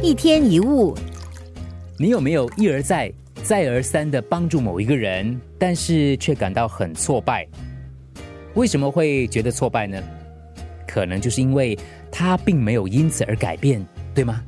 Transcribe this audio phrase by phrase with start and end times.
[0.00, 0.94] 一天一物，
[1.98, 7.44] 你有没有一而再、再而三的帮助某一个人，但是却感到很挫败？
[8.54, 10.00] 为什么会觉得挫败呢？
[10.86, 11.76] 可能就是因为
[12.12, 13.84] 他并没有因此而改变，
[14.14, 14.40] 对吗？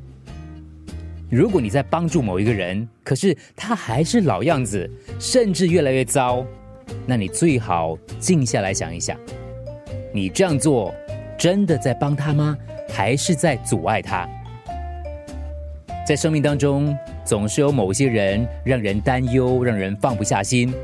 [1.28, 4.88] 如果你在帮助某一个人，可是他还是老样子，
[5.18, 6.46] 甚至越来越糟，
[7.06, 9.18] 那你最好静下来想一想，
[10.14, 10.94] 你这样做
[11.36, 12.56] 真的在帮他吗？
[12.88, 14.28] 还是在阻碍他？
[16.10, 16.92] 在生命当中，
[17.24, 20.74] 总是有某些人让人担忧，让人放不下心。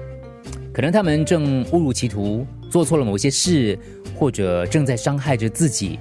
[0.73, 3.77] 可能他们正误入歧途，做错了某些事，
[4.15, 5.99] 或者正在伤害着自己。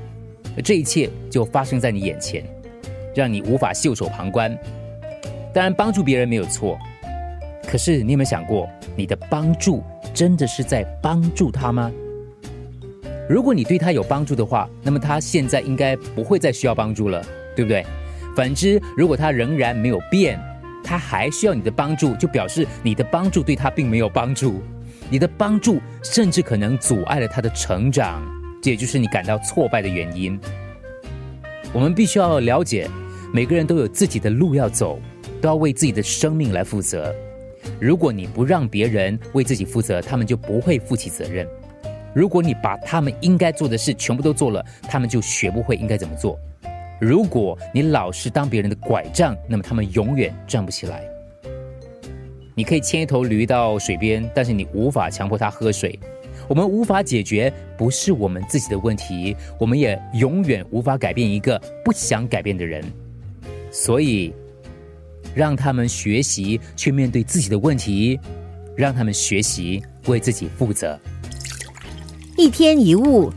[0.63, 2.45] 这一切就发生在你眼前，
[3.15, 4.55] 让你无法袖手旁观。
[5.51, 6.77] 当然，帮助别人没有错，
[7.67, 9.81] 可是你有没有想过，你的帮助
[10.13, 11.91] 真的是在帮助他吗？
[13.27, 17.83] 如果你对他有帮助的话，那么他现在应该不会再需要帮助了，对不对？
[18.35, 20.39] 反之，如果他仍然没有变，
[20.83, 24.61] 他还需要你的帮助，就表示你的帮助对他并没有帮助，
[25.09, 28.21] 你的帮助甚至可能阻碍了他的成长，
[28.61, 30.37] 这也就是你感到挫败的原因。
[31.71, 32.89] 我们必须要了解，
[33.33, 34.99] 每个人都有自己的路要走，
[35.41, 37.15] 都要为自己的生命来负责。
[37.79, 41.47] 如果你不让别人为自己负责，他们就不会负起责任；
[42.13, 46.39] 如果你把他们应该做的事全部都做了，他们就学不会应该怎么做。
[46.99, 51.03] 如果你老是当别人的拐杖，那么他们永远站不起来。
[52.55, 55.99] 你可以牵一头驴到水边，但是你无法强迫它喝水。
[56.47, 62.83] 我们无法解决不是我们自己的问题，我们也永远无法改变一个不想改变的人。
[63.71, 64.33] 所以，
[65.33, 68.17] 让他们学习去面对自己的问题，
[68.75, 70.97] 让他们学习为自己负责。
[72.37, 73.33] 一天一物。